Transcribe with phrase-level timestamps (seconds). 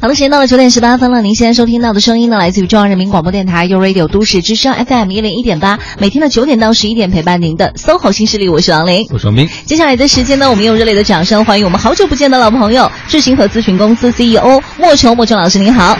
[0.00, 1.20] 好的，时间到了九点十八分了。
[1.22, 9.48] 您现在收听到的声音呢，来自于中央人民广播电台 u Radio 都市之声 FM 一零一点八，每天的九点到十一点陪伴您的 SOHO 新势力，我是王琳，我是王斌。
[9.64, 15.98] 接下来的时间呢，我们用热烈的掌声欢迎我们好久不见的老朋友，智行和咨询公司 CEO 莫愁，莫愁老师您好。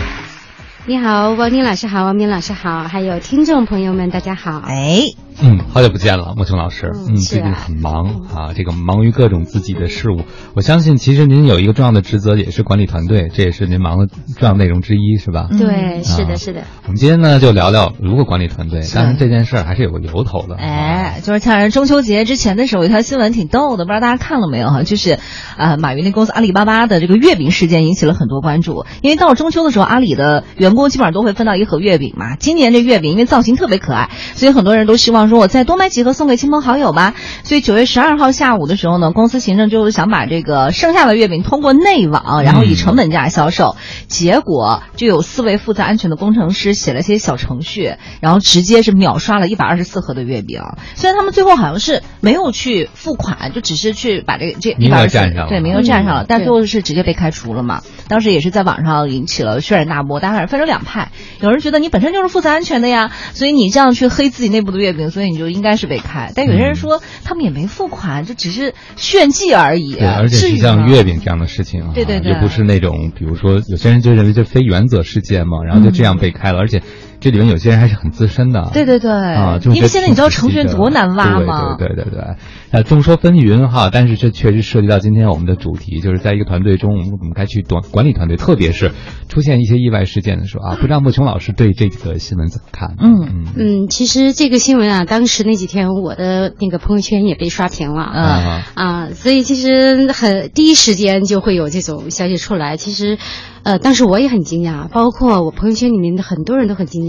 [0.87, 4.63] 你好，王斌老师好，王斌老师好，还有听众朋友们，大家好。
[4.65, 5.28] 哎。
[5.41, 6.91] 嗯，好久不见了，莫琼老师。
[6.93, 10.23] 嗯，最近很忙啊，这个忙于各种自己的事务。
[10.55, 15.49] 我相信，其实您有一个重要的职责，也是管理团队，这也是您忙的重要内容之一，是吧？
[15.51, 16.65] 对，是的，是的。
[16.85, 18.81] 我们今天呢，就聊聊如何管理团队。
[18.93, 20.57] 当然，这件事儿还是有个由头的。
[20.57, 24.83] 哎，就是像中秋节之前的时候，有一条新闻挺逗的，不知道大家看了没有哈？
[24.83, 25.21] 就是，
[25.57, 28.87] 呃，马云那公司阿里巴巴的这个月饼事件引起了很多关注。
[29.03, 32.35] 因为到了中秋的时候，阿里的员工基本上都会分到一盒月饼嘛。
[32.35, 36.09] 今年这月饼因为造型特别可爱，所以很多人都希望说，我再多买几盒。
[36.19, 37.15] 送给亲朋好友吧。
[37.45, 43.77] 所以九月十二号下午的时候呢，公司行政就是想把这个剩下的月饼通过内网，然后以成本价销售。
[44.09, 50.63] 结果就有四位负责安全的工程师写了些小程序，然后直接是秒刷了一百二十四盒的月饼。
[50.97, 57.83] 虽然他们最后好像是没有去付款，就只是去把这个这名额占上了，对名额占上了，但最后是直接被开除了嘛。
[58.09, 65.99] 当时也是在网上引起了轩然大波，大家分成两派，有人觉得你本身就是负责安全的呀，所以你这样去黑自己内部的月饼，所以你就应该是被。
[65.99, 69.95] 开，但有些人说他们也没付款，这只是炫技而已。
[69.95, 76.81] 对，而且像月饼这样的事情啊，对对对，也不是那种，比如说有些人就认为这非原则事件嘛，然后就这样被开了，而且。
[77.21, 79.11] 这里面有些人还是很资深的，对对对。
[79.11, 81.77] 啊，就因为现在你知道程序员多难挖吗？
[81.79, 88.93] 对对对众说纷纭哈，但是这确实涉及到今天我们的主题，就是在一个团队中，我们我们该去管管理团队，特别是
[89.29, 92.95] 出现一些意外事件的时候啊，不知道莫琼老师对这个新闻怎么看？
[93.01, 93.45] 嗯嗯。
[93.57, 98.03] 嗯，其实这个新闻啊，当时那几天我的那个朋友圈也被刷屏了。
[98.03, 98.65] 啊。
[98.75, 103.19] 啊，所以其实很第一时间就会有这种消息出来，其实。
[103.65, 107.08] 呃，当时我也很惊讶，包括我朋友圈里面的很多人都很惊讶。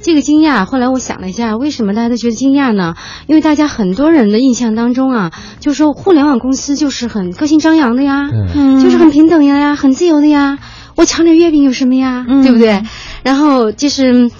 [0.00, 2.94] 这个惊讶，后来我想了一下，为什么大家都觉得惊讶呢？
[3.26, 8.30] 因为大家很多人的印象当中啊，就说互联网公司就是很个性张扬的呀，
[8.82, 10.58] 就是很平等的呀，很自由的呀。
[10.96, 12.26] 我抢点月饼有什么呀？
[12.42, 12.82] 对不对？
[13.22, 14.30] 然后就是，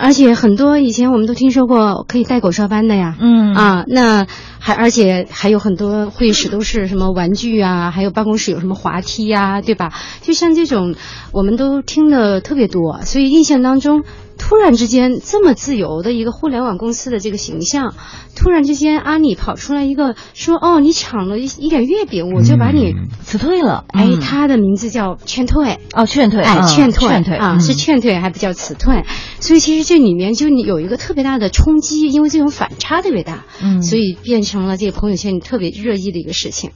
[0.00, 3.14] 而且很多以前我们都听说过可以带狗上班的呀。
[3.20, 4.26] 嗯啊，那
[4.58, 9.92] 还而且还有很多会议室都是什么玩具啊，还有办公室有什么滑梯呀，对吧？
[10.22, 10.94] 就像这种，
[11.32, 14.04] 我们都听的特别多，所以印象当中。
[14.48, 17.92] 突然之间，这么自由的一个互联网公司的这个形象，
[18.34, 29.04] 突然之间，阿里跑出来一个说：“哦，你抢了一一点月饼，我就把你辞退了。”哎，他的名字叫劝退哦，劝退，哎，劝退，劝退啊，是劝退，还不叫辞退。
[29.38, 36.70] 所以其实这里面就有一个特别大的冲击，因为这种反差特别大，嗯，所以变成了这个朋友圈里特别热议的一个事情。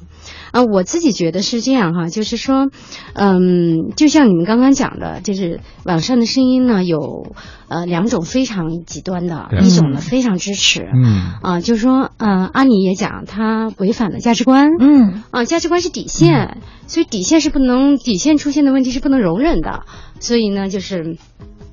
[0.51, 2.69] 啊，我自己觉得是这样哈，就是说，
[3.15, 7.35] 嗯，就像你们刚刚讲的，就是网上的声音呢，有
[7.73, 19.85] 呃两种非常极端的，一种呢非常支持，嗯，啊，就是说，嗯，阿里也讲他违反了价值观，嗯，啊，价值观是底线，所以底线是不能，底线出现的问题是不能容忍的，
[20.21, 21.17] 所以呢，就是。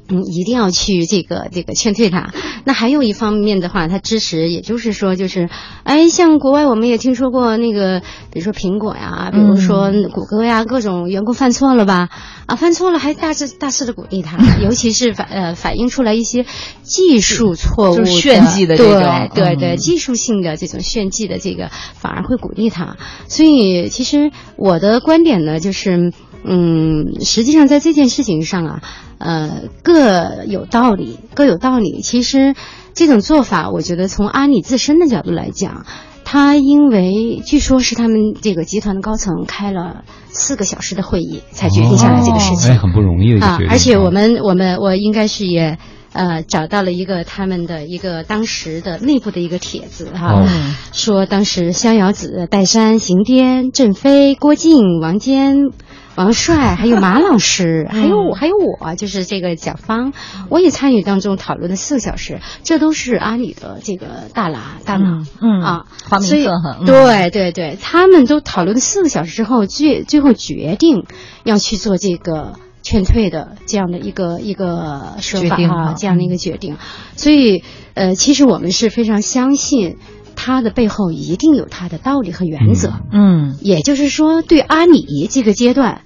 [0.10, 2.32] 嗯，一定要去这个这个劝退他。
[2.66, 5.50] 那还有一方面的话，他支持，也就是说，就是，
[5.84, 12.10] 哎，像国外我们也听说过那个，比如说苹果呀，比如说谷歌呀，各种员工犯错了吧？
[12.48, 16.46] 啊，犯错了还大肆大肆的鼓励他， 尤其是反呃反映出来一些
[16.84, 22.98] 技术错误、炫技的这种，对对对，技术性的这种炫技的这个，反而会鼓励他。
[23.28, 26.12] 所以，其实我的观点呢，就是。
[26.44, 28.82] 嗯，实际上在这件事情上啊，
[29.18, 32.02] 呃，各有道理，各有道理。
[32.02, 32.56] 其实
[32.94, 35.86] 这种做法，我觉得从阿里自身的角度来讲，
[36.24, 43.60] 他因为据说是他们这个集团的高层开了四个小时的会议才决定下来这个事情，很不容易的啊。
[43.70, 45.78] 而且我们我们我应该是也
[46.14, 50.46] 呃找到了一个他们的一个当时的内部的一个帖子哈，
[50.92, 55.72] 说当时逍遥子、戴珊、邢颠、郑飞、郭靖、王坚。
[56.16, 60.12] 王帅，还有马老师，还有还有我，就是这个蒋方，
[60.50, 65.86] 我也参与当中讨论了四个小时，这都是阿里的这个大拿大佬，嗯啊，
[66.20, 66.46] 所以
[66.86, 71.06] 对对对，他们都讨论了四个小时之后，最最后决定
[71.46, 76.78] 要去做这个劝退的这样的一个一个说法哈，这样的一个决定，
[77.16, 77.64] 所以
[77.94, 79.98] 呃，其实我们是非常相信
[80.36, 86.02] 他的背后一定有他的道理和原则，嗯，也就是说，对阿里这个阶段。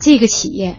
[0.00, 0.76] 这个企业，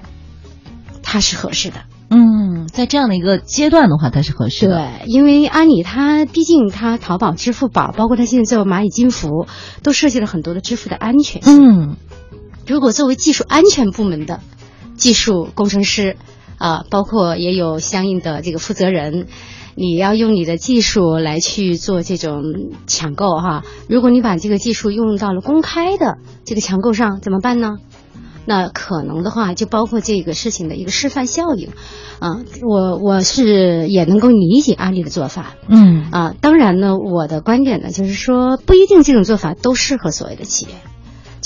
[1.03, 1.81] 它是合适的。
[2.09, 4.77] 嗯，在这样的一个阶段的话，它是合适的。
[4.77, 9.45] 对，因为阿里它毕竟它淘宝、支付宝，包括它现在做蚂蚁金服，
[9.83, 11.67] 都涉及了很多的支付的安全性。
[11.67, 11.97] 嗯，
[12.65, 14.39] 如果作为技术安全部门的
[14.99, 16.17] 技术工程师，
[16.59, 19.25] 啊，包括也有相应的这个负责人。
[19.75, 22.43] 你要用你的技术来去做这种
[22.85, 27.77] 抢购哈，如果你把这个技术用到了公开的这个抢购上，怎么办呢？
[28.45, 31.69] 那可能的话，就包括这个事情的一个示范效应，
[32.19, 40.71] 啊，我我是也能够理解阿里的做法，嗯，啊，当然呢，我的观点呢，就是说不一定这种做法都适合所谓的企业。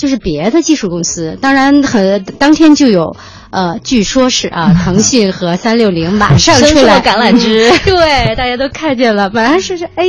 [0.04, 3.16] 就是别的技术公司，当然很当天就有，
[3.48, 10.04] 呃，据说是啊，腾讯和三六零马上出来橄榄枝， 对，大家都看见了，马上说是，哎，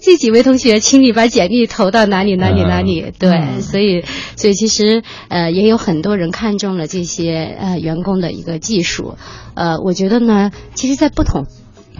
[0.00, 4.04] 这几位同学，请你把简历投到哪里哪里哪里，对，所以，
[4.36, 9.16] 所以其实呃，也有很多人看中了这些呃员工的一个技术，
[9.54, 11.46] 呃，我觉得呢，其实，在不同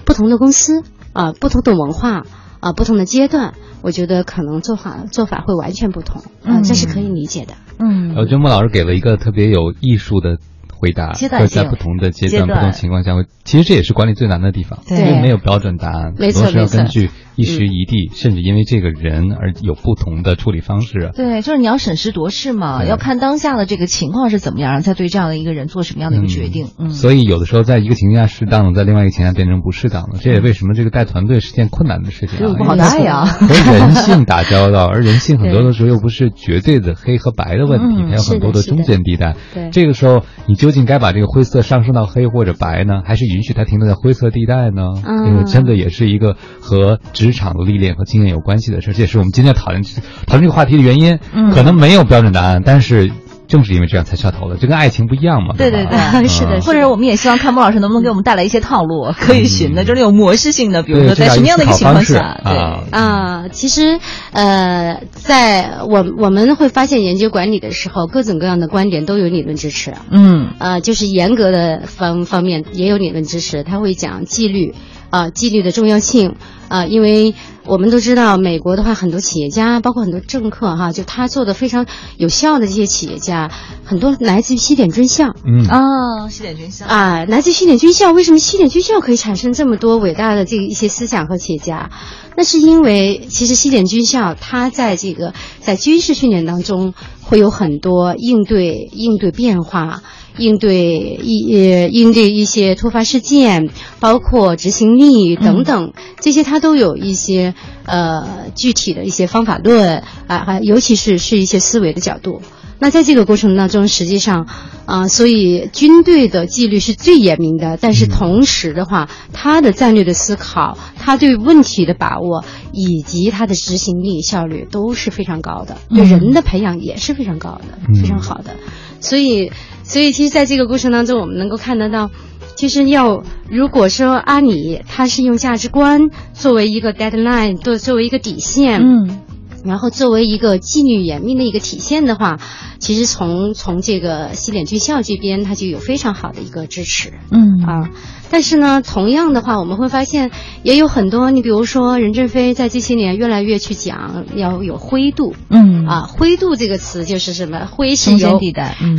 [0.05, 2.23] 不同的公司啊，不同的文化
[2.61, 3.55] 啊，不同的阶段。
[3.82, 7.55] 我觉得可能做法做法会完全不同，嗯，这是可以理解的。
[7.79, 10.38] 嗯，我觉得莫老师给了一个特别有艺术的。
[10.82, 13.12] 回答会在不同的阶段、不同情况下，
[13.44, 21.10] 其实这也是管理最难的地方，因为没有标准答案，没错是要根据一时一地，甚至因为这个人而有不同的处理方式。
[21.14, 26.69] 对，就是你要审时度势嘛，要看当下的这个情况是怎么样，再对这样的一个人做什么样的一个决定。
[26.78, 39.36] 嗯，所以有的时候在一个情况下适当的，在另外一个情况下变成不适当的，这也为什么这个带团队是件困难的事情啊，不好带呀，和人性打交道，而人性很多的时候又不是绝对的黑和白的问题，还有很多的中间地带。
[39.52, 41.44] 对，这个时候你究竟该把这个灰。
[41.50, 44.82] 色上升到黑或者白呢，还是允许它停留在灰色地带呢？
[45.26, 47.00] 因为真的也是一个和
[47.31, 49.82] 职场的历练和经验有关系的事，这也是我们今天讨论
[50.27, 51.19] 讨论这个话题的原因。
[51.55, 53.11] 可能没有标准答案，但是。
[53.50, 55.56] 正是因为这样才下头的，就跟爱情不一样嘛。
[55.59, 56.61] 对对对，是的。
[56.61, 62.56] 或者我们也希望看孟老师能不能给我们带来一些套路可以寻的，就是那种模式性的，比如说在什么样的一个情况下，对
[62.93, 63.99] 啊，其实
[64.31, 69.94] 呃，在我我们会发现研究管理的时候，各种各样的观点都有理论支持。
[70.12, 74.77] 嗯呃，就是严格的方方面也有理论支持，他会讲纪律
[75.10, 76.36] 啊，纪律的重要性
[76.68, 77.34] 啊，因为。
[77.66, 81.86] 我们都知道，美国的话，很多企业家，包括很多政客，哈，就他做的非常
[82.16, 83.52] 有效的这些企业家，
[83.84, 85.34] 很多来自于西点军校。
[85.46, 88.10] 嗯啊，西点军校啊，来自西点军校。
[88.10, 91.90] 为什么西点军校可以产生这么多伟大的这一些思想和企业家？
[92.36, 100.02] 那是因为，其实西点军校它在这个在军事训练当中会有很多应对应对变化。
[100.40, 103.70] 应对一呃应对一些突发事件，
[104.00, 107.54] 包括执行力等等，这些它都有一些
[107.84, 112.40] 呃具体的一些方法论啊，还尤其是是一些思维的角度。
[112.82, 114.48] 那在这个过程当中，实际上
[114.87, 128.56] 啊，所以军队的纪律是最严明的，但是同时的话，他的战略的思考，他对问题的把握，以及他的执行力效率都是非常高的，对人的培养也是非常高的，非常好的，
[129.00, 129.50] 所以。
[129.82, 132.12] 所以，其实，在这个过程当中，我们能够看得到，
[132.55, 139.20] 其实要如果说阿里它是用价值观作为一个 deadline，作作为一个底线，嗯，
[139.64, 142.38] 然后作为一个纪律严明的一个体现的话，
[142.79, 147.91] 其实从从这个西点军校这边，它就有非常好的一个支持，嗯啊。
[148.31, 150.31] 但是呢，同样的话，我们会发现
[150.62, 157.67] 也有很多，你比如说任正非在这些年越来越去讲要有灰度，嗯啊，灰度这个词就是什么？
[157.67, 158.41] 灰是由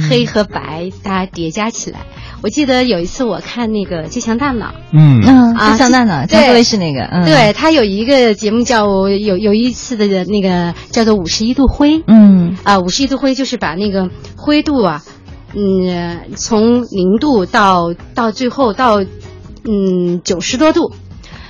[0.10, 2.00] 黑和白大家叠加起来。
[2.44, 15.02] 我记得有一次我看那个《最强大脑》，嗯嗯，最强大脑，对，卫视那个，嗯，对他有一个节目叫有有一次的那个叫做五十一度灰，嗯啊，五十一度灰就是把那个灰度啊。
[15.54, 19.04] 嗯，从零度到到最后到，
[19.64, 20.94] 嗯九十多度，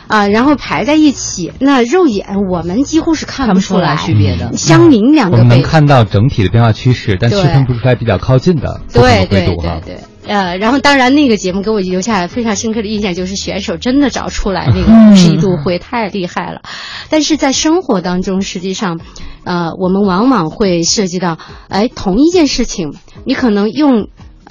[0.08, 9.98] 啊，然后排在一起，那肉眼我们几乎是看不出来区别的，相邻两个我们能看到整体的变化趋势，但区分不出来比较靠近的对对对对。
[10.27, 16.62] 呃，然后当然那个节目给我留下非常深刻的印象，就是选手真的找出来那个五十一度灰太厉害了，
[17.10, 19.00] 但是在生活当中，实际上，
[19.46, 21.39] 呃，我们往往会涉及到，
[21.70, 22.94] 哎，同一件事情，
[23.25, 24.10] 你可能用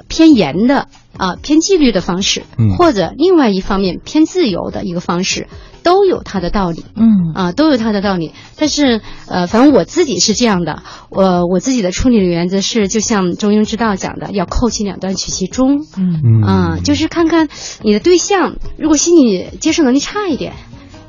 [0.08, 2.44] 偏严的啊偏纪律的方式，
[2.76, 5.46] 或者另外一方面偏自由的一个方式。
[5.82, 7.32] 都有它的道理，嗯。
[7.34, 8.32] 啊，都有它的道理。
[8.54, 16.42] 但是，呃，反正我自己是这样的，我我自己的处理的原则是，就像中庸之道讲的，要扣其两端，取其中，嗯。
[16.42, 17.48] 啊，就是看看
[17.80, 20.52] 你的对象，如果心理接受能力差一点，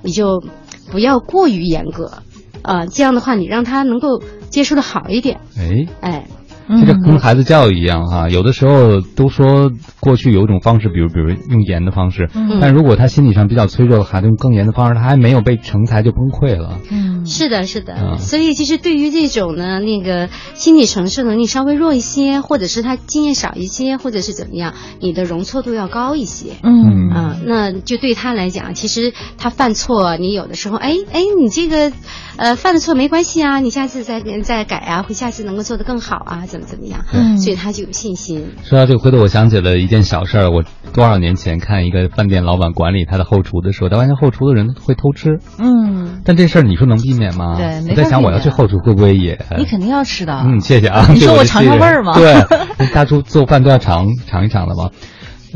[0.04, 0.42] 你就
[0.90, 2.20] 不要过于严格，
[2.62, 6.28] 啊，这样的话，你让他能够接受的好一点，哎哎。
[6.68, 12.30] 其实跟孩子教育一样哈，有的时候都说过去有一种方式，比如比如用严的方式，
[12.62, 16.80] 但如果他心理上比较脆弱的孩子用更严的方式，他还没有被成才就崩溃了。
[16.90, 18.18] 嗯，是的，是的。
[18.18, 26.54] 所以其实对于这种呢，那个心理承受能力稍微弱一些，或者是他经验少一些，或者是怎么样，你的容错度要高一些。
[26.64, 31.92] 嗯啊，那就对他来讲，其实他犯错，你有的时候，哎哎，你这个。
[32.38, 37.04] 呃，犯了错没关系啊，你下次再再改啊，会下次能够做得更好啊，怎么怎么样？
[37.14, 38.46] 嗯，所以他就有信心。
[38.64, 40.52] 说到这个，回头我想起了一件小事儿。
[40.52, 40.64] 我
[40.94, 45.40] 多少年前看一个饭店老板管理他的后厨的时候，他发现后厨的人会偷吃。
[45.60, 47.56] 嗯，但这事儿你说能避免吗？
[47.58, 49.40] 对，我在想我要去后厨会不会也？
[49.58, 50.42] 你肯定要吃的。
[50.46, 51.08] 嗯，谢谢啊。
[51.10, 52.14] 你说我尝尝味儿吗？
[52.16, 52.34] 对，
[52.94, 54.90] 大厨做饭都要尝尝一尝的吗？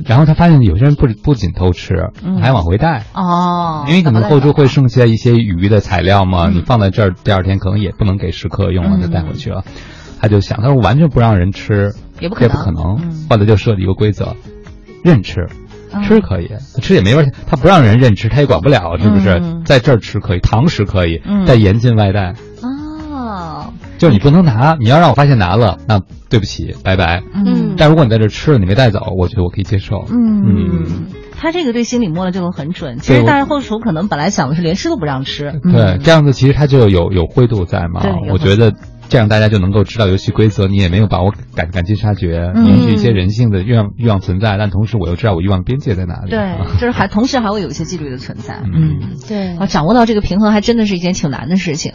[0.05, 1.93] 然后他发现有些人不不仅偷吃，
[2.41, 9.63] 还往回带哦，因为可能后厨会剩下一些鱼的材料嘛，你放在这儿，第二天可能也不能给食客用了，就带回去了。
[10.25, 12.97] 他就想，他说完全不让人吃也不可能，
[13.29, 14.35] 后来就设立一个规则，
[15.03, 15.47] 认吃，
[16.03, 16.49] 吃可以，
[16.81, 17.31] 吃也没关系。
[17.45, 19.39] 他不让人认吃，他也管不了，是不是？
[19.65, 22.33] 在这儿吃可以，堂食可以，但严禁外带。
[22.63, 27.21] 哦就是你不能拿，你要让我发现拿了，那对不起，拜拜。
[27.33, 30.05] 嗯，但如果你在这吃了，你没带走，我觉得我可以接受。
[30.09, 31.05] 嗯，
[31.37, 32.97] 他这个对心理摸的就很准。
[32.97, 35.61] 其实大家后厨可能本来想的是连吃都不让吃。
[35.63, 38.01] 对，这样子其实他就有有灰度在嘛。
[38.29, 38.73] 我觉得
[39.09, 46.29] 这样大家就能够知道游戏规则，你也没有把我赶赶尽杀绝，允许一些人性的欲望欲望存在，但同时我又知道我欲望边界在哪里。
[46.29, 48.61] 对， 就是还同时还会有一些纪律的存在。
[48.63, 49.55] 嗯，对。
[49.57, 51.93] 啊掌握到这个平衡还真的是一件挺难的事情。